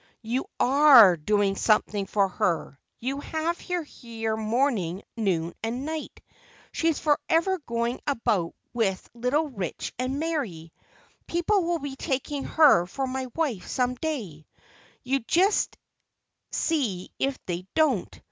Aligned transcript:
"You 0.23 0.45
are 0.59 1.15
doing 1.15 1.55
something 1.55 2.07
for 2.07 2.27
her; 2.27 2.79
you 2.99 3.19
have 3.19 3.61
her 3.67 3.83
here 3.83 4.35
morning, 4.35 5.03
noon, 5.15 5.53
and 5.61 5.85
night. 5.85 6.21
She's 6.71 6.97
forever 6.97 7.59
going 7.67 8.01
about 8.07 8.55
with 8.73 9.07
little 9.13 9.47
Rich 9.47 9.93
and 9.99 10.19
Mary; 10.19 10.73
people 11.27 11.65
will 11.65 11.77
be 11.77 11.95
taking 11.95 12.45
her 12.45 12.87
for 12.87 13.05
my 13.05 13.27
wife 13.35 13.67
some 13.67 13.93
day, 13.93 14.47
you 15.03 15.19
just 15.19 15.77
see 16.51 17.11
if 17.19 17.37
they 17.45 17.67
don't. 17.75 18.19